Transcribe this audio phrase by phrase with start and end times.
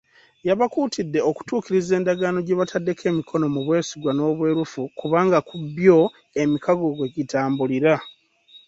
[0.47, 5.97] Yabakuutidde okutuukiriza endaaagano gye bataddeko emikono mu bwesigwa n'obwerufu kubanga ku bbyo,
[6.41, 7.93] emikago kwegitambulira.